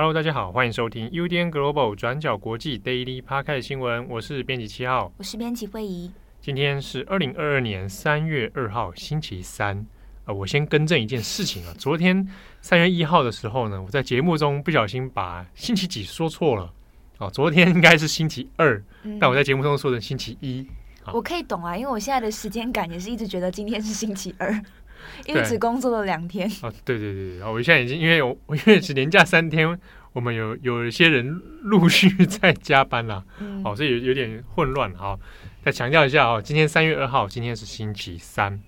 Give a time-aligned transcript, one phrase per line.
[0.00, 6.10] Hello，大家好，欢迎收听 UDN Global 转角国际 Daily Podcast 新闻，我是编辑七号，我是编辑慧仪。
[6.40, 9.76] 今天是二零二二年三月二号，星期三。
[10.24, 12.26] 啊、呃，我先更正一件事情啊，昨天
[12.62, 16.72] 三月一号的时候呢，我在节目中不小心把星期几说错了。
[17.18, 20.66] 哦，昨天应该是星期二，嗯、但我在节目中说成星期一。
[21.12, 24.50] 我可以懂啊，因为我现在的时间感也是一直觉得今天是星期二，
[25.26, 26.48] 因为只工作了两天。
[26.62, 29.66] 啊，对对对对，我现在已经因为我我因为只年假三天，
[30.12, 34.92] 我们有有一些人陆续在加班了，嗯、哦，所以有有点混乱。
[34.94, 35.18] 好，
[35.62, 38.60] 再强调一下哦，今天三月二号，今天是星期三。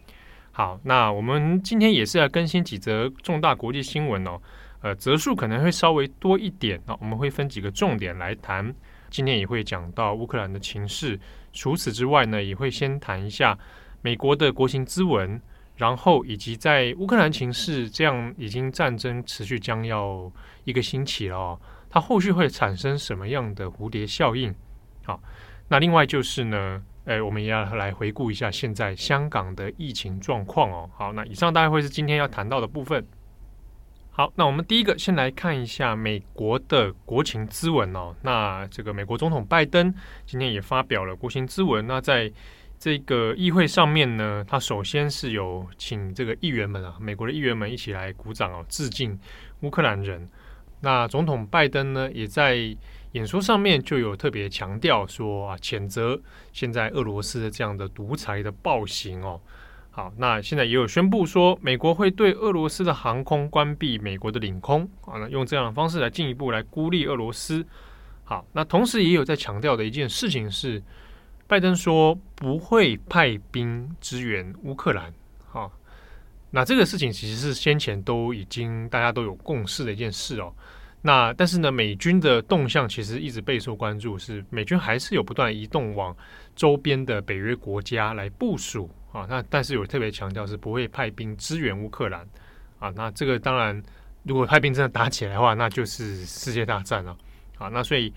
[0.53, 4.41] 好，那我们今天也是要更新几则重大国际新闻哦。
[4.83, 8.75] 呃，则数可能会稍微多一点啊，我们会分几个重点来谈。
[9.11, 11.19] 今天也会讲到乌克兰的情势，
[11.53, 13.59] 除此之外呢，也会先谈一下
[14.01, 15.41] 美国的国情咨文，
[15.83, 20.31] 然后以及在乌克兰情势这样已经战争持续将要
[20.63, 24.55] 一个星期了哦，它后续会产生什么样的蝴蝶效应？
[25.05, 25.21] 好，
[25.67, 30.89] 那另外就是呢，诶，我们也要来回顾一下现在香港的疫情状况哦。
[30.97, 33.05] 好，那以上大概会是今天要谈到的部分。
[34.13, 38.15] 好，那我们第一个先来看一下美国的国情咨文哦。
[38.23, 39.93] 那这个美国总统拜登
[40.27, 41.85] 今天也发表了国情咨文。
[41.89, 42.31] 那在
[42.83, 49.17] 这个议会上面呢，他首先是有请这个议员们啊，美国的议员们一起来鼓掌哦，致敬
[49.61, 50.29] 乌克兰人。
[50.81, 52.57] 那总统拜登呢，也在
[53.13, 56.21] 演说上面就有特别强调说啊，谴责
[56.53, 59.41] 现在俄罗斯的这样的独裁的暴行哦。
[59.93, 67.65] 好，那现在也有宣布说，美国会对俄罗斯的航空关闭美国的领空，啊，那用这样的方式来进一步来孤立俄罗斯。
[68.25, 70.83] 好，那同时也有在强调的一件事情是，
[71.53, 75.13] 拜登说不会派兵支援乌克兰。
[75.47, 75.71] 好，
[76.51, 80.51] 那这个事情其实是先前都已经大家都有共识的一件事哦。
[81.03, 86.17] 那但是呢，美军的动向其实一直备受关注，是美军还是有不断移动往
[86.57, 88.89] 周边的北约国家来部署。
[89.13, 92.27] 啊，那但是有特别强调是不会派兵支援乌克兰
[92.79, 92.91] 啊。
[92.97, 93.83] 那这个当然，
[94.23, 97.15] 如果派兵真的打起来的话，那就是世界大战了。
[97.59, 98.11] 啊，那所以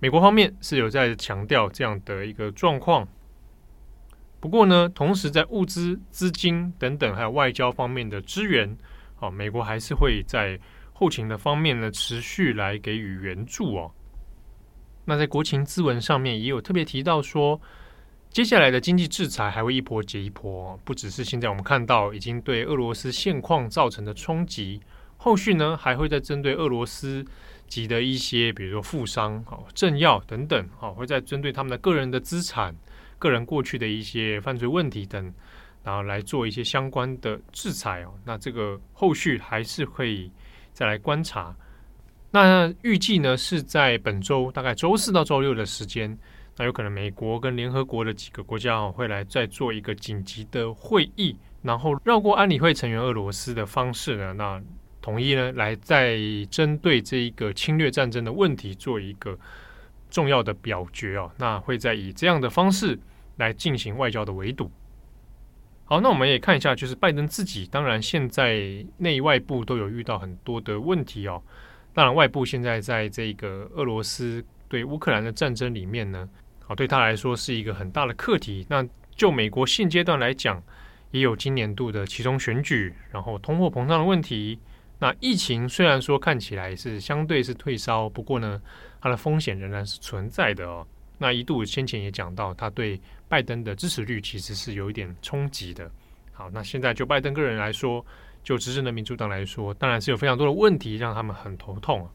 [0.00, 3.06] 美国方面是有在强调这样的一个状况。
[4.40, 8.76] 不过呢，同时在物资、资金等等，还有外交方面的支援，
[9.20, 10.58] 啊，美国还是会在
[10.92, 13.90] 后勤的方面呢持续来给予援助哦。
[15.04, 17.60] 那在国情咨文上面也有特别提到说。
[18.30, 24.78] 接下来的经济制裁还会一波接一波，不只是现在我们看到已经对俄罗斯现况造成的冲击，
[25.18, 27.22] 后续呢还会再针对俄罗斯
[27.66, 32.74] 籍的一些，比如说富商、哦政要等等，哦会再针对他们的个人的资产、
[33.18, 35.30] 个人过去的一些犯罪问题等，
[35.84, 38.14] 然后来做一些相关的制裁哦。
[38.24, 40.30] 那这个后续还是会
[40.72, 41.54] 再来观察。
[42.30, 46.18] 那预计呢是在本周大概周四到周六的时间。
[46.60, 54.60] 那有可能美国跟联合国的几个国家，会来再做一个紧急的会议，然后绕过安理会成员俄罗斯的方式呢，那
[55.00, 56.18] 统一呢来再
[56.50, 59.38] 针对这一个侵略战争的问题做一个
[60.10, 62.98] 重要的表决哦，那会再以这样的方式
[63.36, 64.70] 来进行外交的围堵。
[65.84, 71.42] 好，那我们也看一下，就是拜登自己，当然现在内外部都有遇到很多的问题哦。
[71.94, 76.28] 当然，外部现在在这个俄罗斯对乌克兰的战争里面呢。
[76.62, 78.66] 好，对他来说是一个很大的课题。
[78.68, 80.62] 那就美国现阶段来讲，
[81.10, 84.58] 也有今年度的其中选举，然后通货膨胀的问题。
[84.98, 88.60] 那疫情虽然说看起来是相对是退烧，不过呢，
[89.00, 90.86] 它的风险仍然是存在的哦。
[91.18, 95.90] 那一度先前也讲到，他对拜登的支持率其实是有一点冲击的。
[96.32, 98.04] 好，那现在就拜登个人来说，
[98.44, 102.08] 就执政的民主党来说，当然是有非常多的问题让他们很头痛。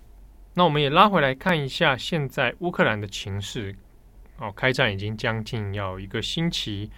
[0.53, 3.75] 那我们也拉回来看一下现在乌克兰的情势。
[4.37, 6.89] 哦，开战已经将近要一个星期。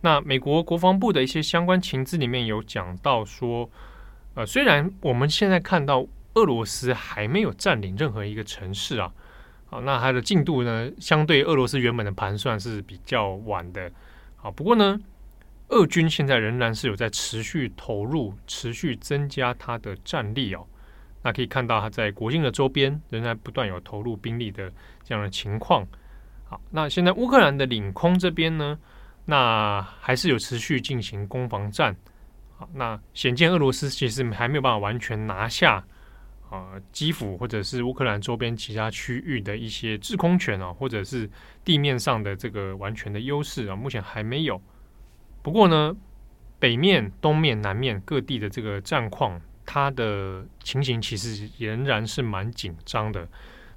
[0.00, 3.70] 那美国国防部的一些相关情资里面有讲到说，
[4.34, 9.12] 呃，虽然我们现在看到俄罗斯还没有占领任何一个城市啊，
[9.66, 13.90] 好，那它的进度呢，相对俄罗斯原本的盘算是比较晚的。
[14.36, 14.98] 好，不过呢，
[15.68, 20.66] 俄军现在仍然是有在持续投入、持续增加它的战力哦。
[21.22, 24.72] 那可以看到，它在国境的周边仍然不断有投入兵力的
[25.04, 25.86] 这样的情况。
[26.48, 28.78] 好，那现在乌克兰的领空这边呢，
[29.26, 31.94] 那还是有持续进行攻防战。
[32.74, 35.84] 那显见俄罗斯其实还没有办法完全拿下
[36.50, 41.28] 啊基辅或者是乌克兰周边其他区域的一些制空权啊，或者是
[41.64, 44.60] 地面上的这个完全的优势啊，目前还没有。
[45.42, 45.96] 不过呢，
[46.58, 53.26] 北面、东面、南面各地的这个战况它的情形其实仍然是蛮紧张的。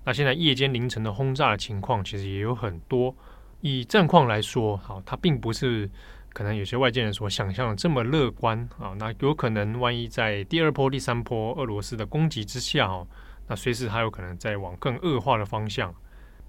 [0.04, 3.16] 那现在夜间凌晨的轰炸的情况其实也有很多。
[3.62, 5.90] 以战况来说，好，它并不是
[6.36, 8.94] 可能有些外界人所想象的这么乐观啊。
[9.00, 13.08] 那有可能万一在第二波、第三波俄罗斯的攻击之下，哦，
[13.48, 15.96] 那随时还有可能再往更恶化的方向。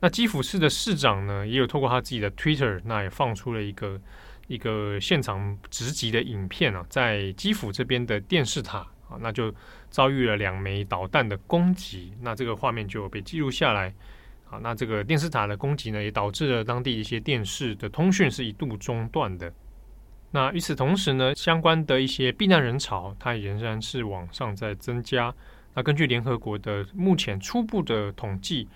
[0.00, 4.00] 那基辅市的市长呢，也有透过他自己的 Twitter，那也放出了一个
[4.48, 8.78] 一个现场直击的影片啊，在基辅这边的电视塔
[9.08, 9.54] 啊，那就
[9.88, 13.94] 遭遇了两枚导弹的攻击，那这个画面就被记录下来。
[14.44, 19.52] 好，那这个电视塔的攻击呢，也导致了当地一些电视的通讯是一度中断的。
[20.36, 25.34] 那与此同时呢，相关的一些避难人潮，它仍然是往上在增加。
[25.72, 28.68] 那根据联合国的目前初步的统计，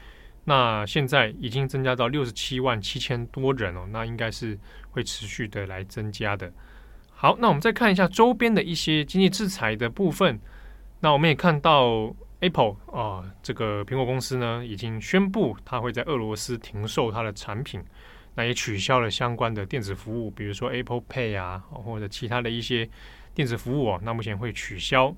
[0.45, 4.59] 那现在已经增加到六十七万七千多人哦，那应该是
[4.93, 6.51] 会持续的来增加的。
[7.11, 10.41] 好，那我们再看一下周边的一些经济制裁的部分。
[11.01, 12.17] 那我们也看到。
[12.43, 17.85] Apple 啊，这个苹果公司呢，已经宣布它会在俄罗斯停售它的产品，
[18.35, 22.89] 那也取消了相关的电子服务，比如说 Apple Pay 啊，或者其他的一些
[23.35, 25.15] 电子服务哦，那目前会取消。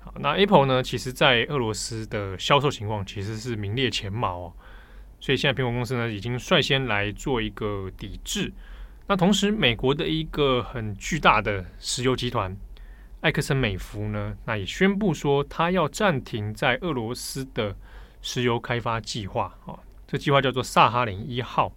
[0.00, 4.52] 好，那 Apple 呢，其实在俄罗斯的销售情况其实是名列前茅哦，
[5.20, 8.52] 所以现在苹果公司呢，已经率先来做一个抵制。
[9.08, 12.56] 那同时，美国的一个很巨大的石油集团。
[13.22, 17.74] 埃克森美孚呢，那也宣布说，他要暂停在俄罗斯的
[18.20, 19.52] 石油开发计划。
[19.64, 21.72] 啊，这计划叫做萨哈林一号。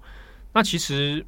[0.54, 1.26] 那其实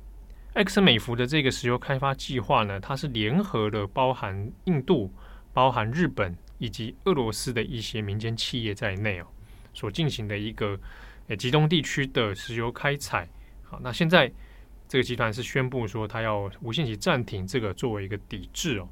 [0.54, 5.14] 埃克森美孚的这个石油开发计划呢，它是联合了包含印度、
[5.54, 9.28] 包含日本以及俄罗斯的一些民间企业在内哦，
[9.74, 10.80] 所进行的一个
[11.28, 13.28] 诶，极东地区的石油开采。
[13.64, 14.32] 好，那现在
[14.88, 18.90] 这个集团是宣布说，它要无限期暂停这个，作为一个抵制哦。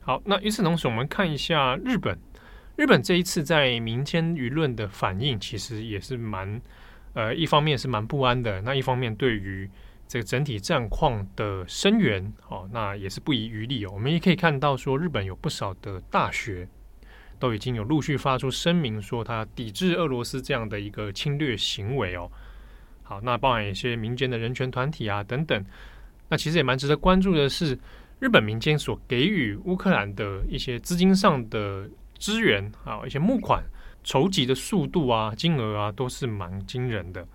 [0.00, 2.18] 好，那与此同时，我们看一下日本。
[2.76, 6.60] 日本这一次在民间舆论的反应，其实也是蛮，
[7.14, 9.68] 呃，一方面是蛮不安的，那一方面对于
[10.06, 13.90] 这个整体战况的声援，哦，那也是不遗余力哦。
[13.94, 16.68] 我们也可以看到，说日本有不少的大学
[17.38, 22.30] 都已经有陆续发出声明，说他抵制俄罗斯这样的一个侵略行为哦。
[23.02, 25.64] 好，那包含一些民间的人权团体啊等等，
[26.28, 27.78] 那其实也蛮值得关注的是。
[28.20, 33.62] 日本民间所给予乌克兰的一些资金上的支援啊，一些募款
[34.04, 37.26] 筹集的速度啊、金额啊，都是蛮惊人的。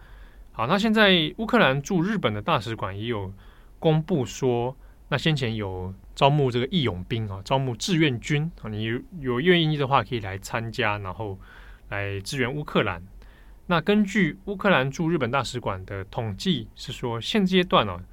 [0.53, 3.33] 好，那现在乌克兰驻日本的大使馆也有
[3.79, 4.77] 公布说，
[5.09, 8.83] 那先前有招募这个义勇兵啊，招募志愿军啊，你
[9.19, 11.37] 有愿意的话可以来参加，然后
[11.89, 13.03] 来支援乌克兰。
[13.67, 18.03] 那根据乌克兰驻日本大使馆的统计是说，现阶段呢、啊。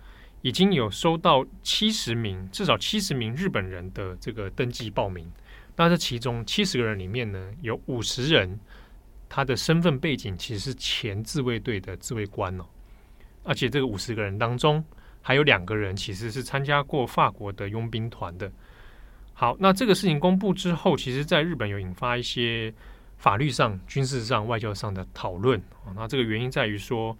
[0.42, 5.28] 已经有收到七十名，至少七十名日本人的这个登记报名。
[5.76, 8.58] 那这其中七十个人里面呢，有五十人，
[9.28, 12.64] 他的身份背景其实是前自卫队的自卫官哦。
[13.44, 14.84] 而且这个五十个人当中，
[15.20, 18.50] 还有两个人其实是参加过法国的佣兵团的。
[19.34, 22.72] 好，那这个事情公布之后，其实在日本有引发一些
[23.18, 25.62] 法律上、军事上、外交上的讨论。
[25.94, 27.16] 那这个原因在于说。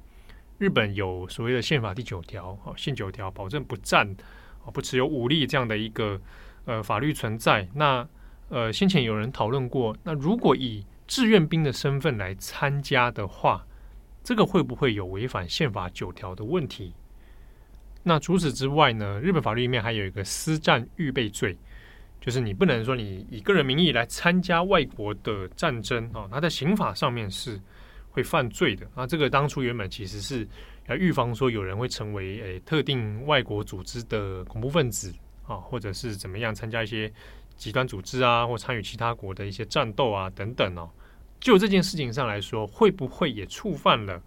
[0.59, 4.17] 日本有所谓的宪法第九条，哦，宪九条保证不战，
[4.73, 6.19] 不持有武力这样的一个
[6.65, 7.69] 呃法律存在。
[7.75, 8.09] 那
[8.49, 13.67] 呃，先前有人讨论过，那如果以志愿兵的身份来参加的话，
[14.23, 16.93] 这个会不会有违反宪法九条的问题？
[18.03, 21.57] 那除此之外呢，日本法律里面还有一个私战预备罪，
[22.21, 27.61] 就是你不能说你以个人名义来参加外国的战争啊，那在刑法上面是。
[28.17, 30.49] 会犯罪的啊，这个当初原本其实是
[30.87, 35.13] 要预防说有人会成为诶特定外国组织的恐怖分子
[35.47, 37.13] 啊，或者是怎么样参加一些
[37.57, 40.89] 极端组织啊，或参与其他国的一些战斗啊等等哦。
[41.41, 44.21] 就这件事情上来说，会不会也触犯了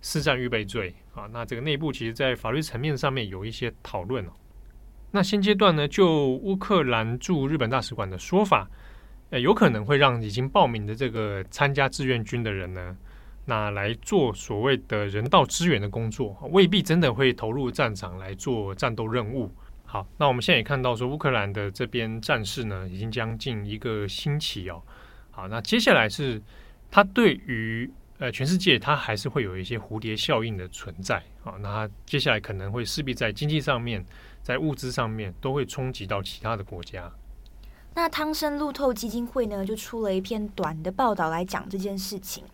[0.00, 1.26] 私战预备罪啊？
[1.32, 4.30] 那这个内部其实在法律层面上面有一些讨论哦。
[5.10, 8.68] 那现阶段呢，就乌克兰驻日本大使馆的说法，
[9.30, 12.96] 呃，有可能会让已经报名的这个参加志愿军的人呢。
[13.48, 19.50] 那来做所谓的人道支援的工作，未必真的会投入战场来做战斗任务。
[19.88, 24.82] 好，那我们现在也看到说，乌克兰的这边战事呢，已经将近一个星期哦。
[25.30, 26.42] 好，那接下来是
[26.90, 27.88] 它对于
[28.18, 31.54] 呃全世界，它还是会有一些蝴蝶效应的存在啊。
[31.60, 34.04] 那它接下来可能会势必在经济上面，
[34.42, 37.10] 在物资上面都会冲击到其他的国家。
[37.94, 42.44] 那汤森路透基金会呢，就出了一篇短的报道来讲这件事情。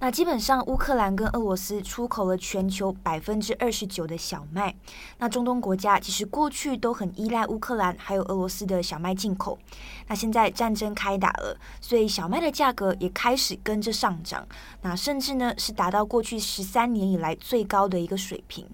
[0.00, 4.72] 那基本上，乌克兰跟俄罗斯出口了全球百分之二十九的小麦。
[5.18, 9.58] 那中东国家其实过去都很依赖乌克兰还有俄罗斯的小麦进口。
[10.06, 14.46] 那现在战争开打了，所以小麦的价格也开始跟着上涨。
[14.82, 18.68] 那甚至呢是达到过去十三年以来最高的一个水平。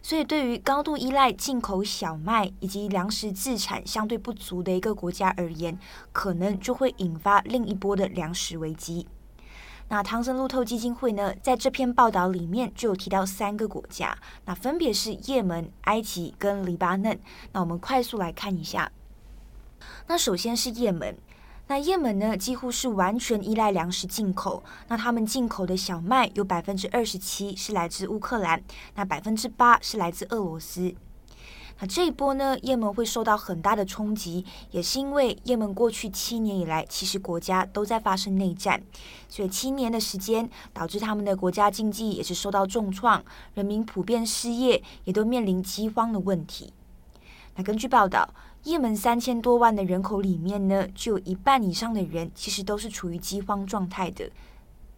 [0.00, 5.78] 所以对于高度依赖进口小麦以及粮食自产相对不足的一个国家而言，
[6.12, 9.06] 可能就会引发另一波的粮食危机。
[9.92, 17.20] 那汤森路透基金会呢，在这篇报道里面就有提到三个国家，那分别是也门、埃及跟黎巴嫩。
[17.52, 18.90] 那我们快速来看一下。
[20.06, 21.14] 那首先是也门，
[21.66, 24.64] 那也门呢几乎是完全依赖粮食进口。
[24.88, 30.94] 那他们进口的小麦有百分之二十七是来自乌克兰，那百分之八是来自俄罗斯。
[31.82, 38.80] 那这一波呢，也门会受到很大的冲击，也是因为也门过去七年以来，其实国家都在发生内战，
[39.28, 43.20] 所以七年的时间导致他们的国家经济也是受到重创，
[43.54, 46.72] 人民普遍失业，也都面临饥荒的问题。
[47.56, 54.30] 那根据报道，也门三千多万的人口里面呢，就有一半以上的人其实都是处于饥荒状态的。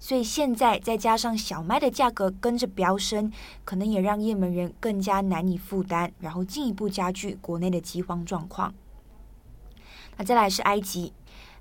[0.05, 3.33] 所以现在再加上小麦的价格跟着飙升，
[3.65, 8.75] 可能也让也门人更加难以负担，然后进一步加剧国内的饥荒状况。
[10.19, 11.15] 那再来是埃及，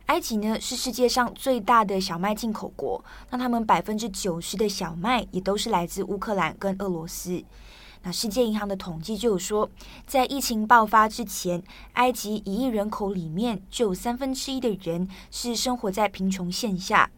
[0.07, 7.41] 埃及呢是世界上最大的小麦进口国，那他们百分之九十的小麦也都是来自乌克兰跟俄罗斯。
[8.01, 9.69] 那世界银行的统计就有说，
[10.05, 17.09] 在疫情爆发之前，埃及一亿人口里面就有三分之一的人是生活在贫穷线下。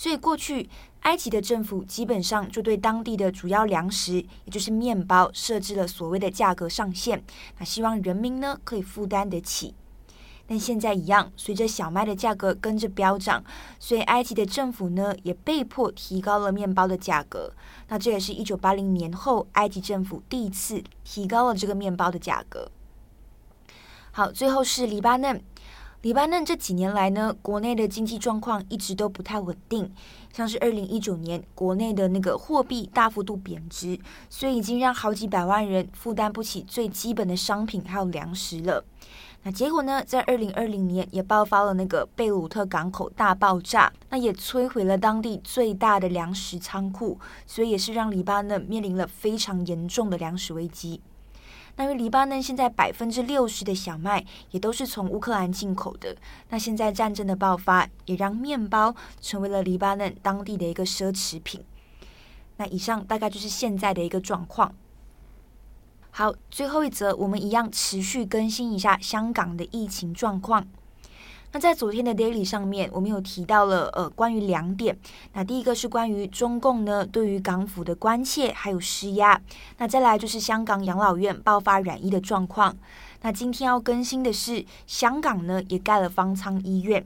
[0.00, 0.66] 所以过去，
[1.00, 7.22] 埃及的政府基本上就对当地的主要粮食，也就是面包，设置了所谓的价格上限，
[7.58, 9.74] 那希望人民呢可以负担得起。
[10.46, 13.44] 但现在一样，随着小麦的价格跟着飙涨，
[13.78, 17.52] 所以埃及的政府呢也被迫提高了面包的价格。
[17.88, 22.70] 那这也是一九八零年后，埃及政府第一次提高了这个面包的价格。
[24.12, 25.44] 好，最后是黎巴嫩。
[26.02, 29.92] 黎巴嫩这几年来呢，国内的经济状况一直都不太稳定，
[30.32, 38.82] 像是二零一九年，国内的那个货币大幅度贬值，所以已经让好几百万人负担不起最基本的商品还有粮食了。
[39.42, 51.02] 那结果呢，在二零二零年也爆发了那个贝鲁特港口大爆炸，那也摧毁了当地最大的粮食仓库，所以也是让黎巴嫩面临了非常严重的粮食危机。
[51.76, 56.16] 那因为黎巴嫩现在百分之六十的小麦也都是从乌克兰进口的，
[56.50, 61.64] 那现在战争的爆发也让面包成为了黎巴嫩当地的一个奢侈品。
[62.56, 64.74] 那以上大概就是现在的一个状况。
[66.10, 70.66] 好，最后一则，我们一样持续更新一下香港的疫情状况。
[71.52, 74.96] 那在昨天的 Daily 上面，我们有提到了呃关于两点。
[75.32, 79.40] 那第一个是关于中共呢对于港府的关切还有施压。
[79.78, 82.76] 那再来就是香港养老院爆发染疫的状况。
[83.22, 87.04] 那今天要更新的是香港呢也盖了方舱医院。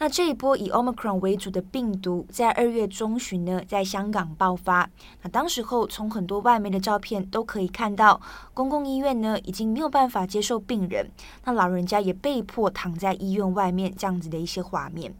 [0.00, 4.88] 那这一波以 Omicron 为主的病毒，在二月中旬呢，在香港爆发。
[5.22, 8.20] 那当时候，从很多外媒的照片都可以看到，
[8.54, 11.10] 公共医院呢已经没有办法接受病人，
[11.44, 15.12] 那老人家也被迫躺在医院外面，这样子的一些画面。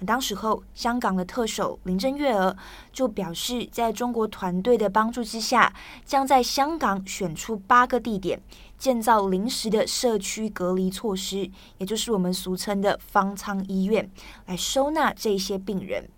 [0.00, 2.54] 那当时候，香港的特首林郑月娥
[2.92, 5.72] 就表示，在中国团队的帮助之下，
[6.04, 8.38] 将在香港选出八个地点，
[8.78, 14.10] 建造临时的社区隔离措施，也就是我们俗称的方舱医院，
[14.46, 16.08] 来收纳这些病人。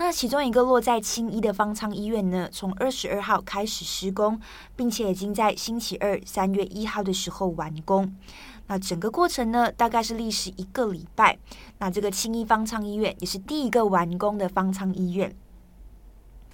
[0.00, 4.40] 那其中一个落在青衣的方舱医院呢，从二十二号开始施工，
[4.76, 8.14] 并且已经在星期二三月一号的时候完工。
[8.68, 11.36] 那整个过程呢，大概是历时一个礼拜。
[11.78, 15.34] 那这个青衣方舱医院也是第一个完工的方舱医院。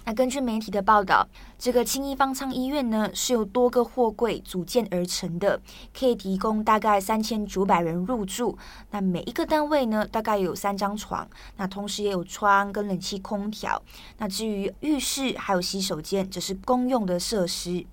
[0.05, 5.59] 那根据媒体的报道，这个青衣方舱医院呢，是由多个货柜组建而成的，
[5.97, 8.55] 可以提供大概三千九百人入住。
[8.91, 13.81] 那每一个单位呢，大概有三张床，那同时也有窗跟冷气空调。
[14.19, 17.83] 那至于浴室还有洗手间，则是公用的设施。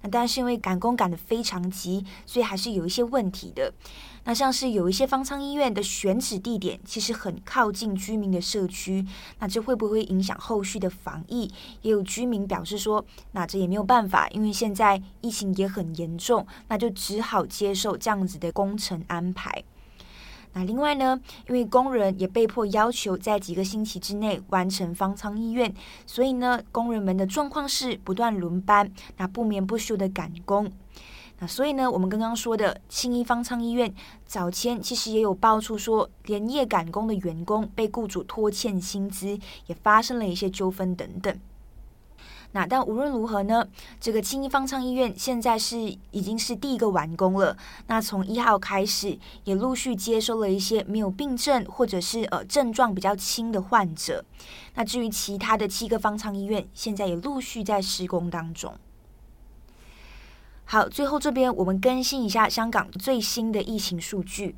[0.00, 3.72] 那但是因为赶工赶得非常急，所以还是有一些问题的。
[4.24, 9.06] 那像是有一些方舱医院的选址地点其实很靠近居民的社区，
[9.38, 11.50] 那这会不会影响后续的防疫？
[11.82, 19.62] 也有居民表示说，那这也没有办法，因为现在疫情也很严重，那就只好接受这样子的工程安排。
[20.56, 25.74] 那另外呢，因为工人也被迫要求在几个星期之内完成方舱医院，
[26.06, 30.70] 所以呢，工人们的状况是不断轮班，那不眠不休的赶工。
[31.40, 33.92] 那所以呢，我们刚刚说的信义方舱医院
[34.24, 41.36] 早前其实也有爆出说，连夜赶工的员工被雇主拖欠薪资，也发生了一些纠纷等等。
[42.52, 43.66] 那但无论如何呢，
[43.98, 45.76] 这个信义方舱医院现在是
[46.12, 47.56] 已经是第一个完工了。
[47.88, 54.24] 那从一号开始，也陆续接收了一些没有病症或者是呃症状比较轻的患者。
[54.76, 58.72] 那至于其他的七个方舱医院，现在也陆续在施工当中。
[60.66, 64.56] 好，最后这边我们更新一下香港最新的疫情数据。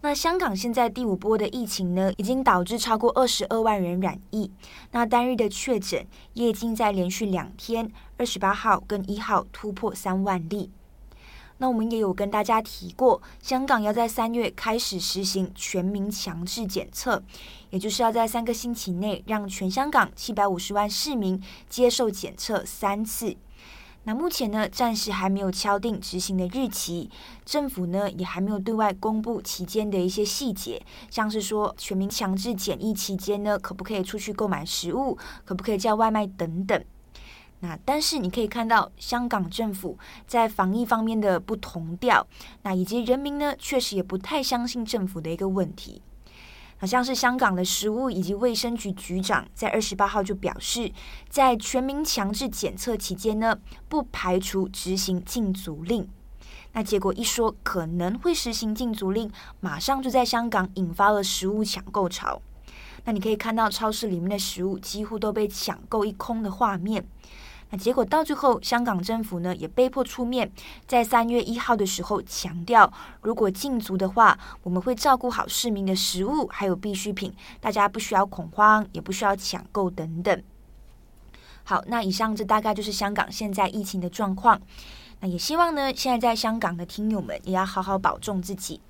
[0.00, 4.50] 那香港现在第五波的疫情呢，已经导致超过二十二万人染疫。
[4.92, 10.70] 那单日的确诊也已经在连续两天，二十八号跟一号突破三万例。
[11.58, 17.22] 那我们也有跟大家提过，香港要在三月开始实行全民强制检测，
[17.68, 23.36] 也就是要在三个星期内让全香港七百五十万市民接受检测三次。
[24.04, 27.10] 那目前呢，暂时还没有敲定执行的日期，
[27.44, 36.82] 政府呢也还没有对外公布期间的一些细节，像是说全民强制检疫期间呢，可不可以出去购买食物，可不可以叫外卖等等。
[37.60, 42.26] 那但是你可以看到，香港政府在防疫方面的不同调，
[42.62, 46.00] 那以及人民呢，确实也不太相信政府的一个问题。
[46.80, 50.90] 好像是香港的食物以及卫生局局长在二十八号就表示，
[51.28, 56.08] 在全民强制检测期间呢，不排除执行禁足令。
[56.72, 62.40] 那结果一说可能会实行禁足令，马上就在香港引发了食物抢购潮。
[63.04, 67.06] 那你可以看到超市里面的食物几乎都被抢购一空的画面。
[67.70, 70.50] 那结果到最后，香港政府呢也被迫出面，
[70.86, 80.42] 在三月一号的时候强调，如果禁足的话，我们会照顾好市民的食物还有必需品，大家不需要恐慌，也不需要抢购等等。
[81.62, 84.60] 好，那以上这大概就是香港现在疫情的状况。
[85.20, 88.80] 那也希望呢，现在在香港的听友们也要好好保重自己。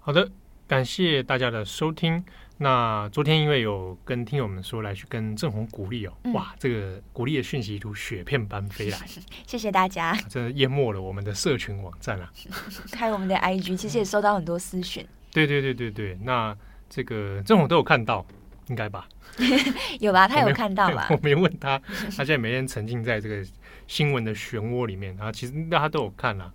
[0.00, 0.30] 好的，
[0.66, 2.24] 感谢大家的收听。
[2.56, 8.98] 那昨天因为有跟听友们说来去跟郑红鼓励哦，嗯、哇，这个鼓励的讯息如雪片般飞来，
[9.44, 12.30] 谢谢大家，真的淹没了我们的社群网站啊，
[12.96, 15.04] 还有我们的 IG，其实也收到很多私讯。
[15.32, 16.56] 对对对对对，那
[16.88, 18.24] 这个郑红都有看到，
[18.68, 19.08] 应该吧？
[19.98, 20.28] 有吧？
[20.28, 21.08] 他有看到吧？
[21.10, 21.76] 我没问他，
[22.16, 23.44] 他现在每天沉浸在这个
[23.88, 26.52] 新闻的漩涡里面，然后其实大家都有看了。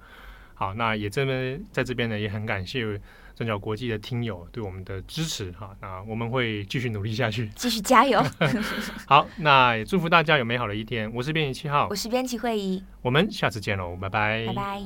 [0.54, 3.00] 好，那也真的在这边呢，也很感谢。
[3.40, 8.22] 转角国际的听友对我们的支持哈，那我们会继续努力下去，继续加油。
[9.08, 11.10] 好，那也祝福大家有美好的一天。
[11.16, 14.82] 我是编辑七号，我是编辑会议，我们下次见喽，拜拜，拜拜。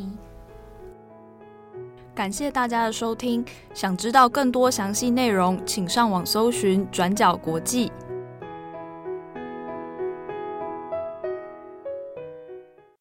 [2.13, 7.91] 感谢大家的收听，想知道更多详细内容，请上网搜寻转角国际。